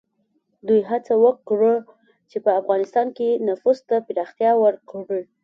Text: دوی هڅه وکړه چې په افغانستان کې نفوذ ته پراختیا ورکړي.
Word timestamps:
دوی 0.67 0.81
هڅه 0.89 1.13
وکړه 1.25 1.73
چې 2.29 2.37
په 2.45 2.51
افغانستان 2.61 3.07
کې 3.17 3.29
نفوذ 3.47 3.77
ته 3.89 3.95
پراختیا 4.07 4.51
ورکړي. 4.63 5.23